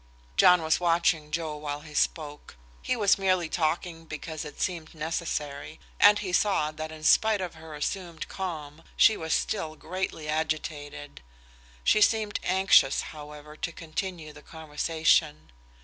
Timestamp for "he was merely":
2.81-3.47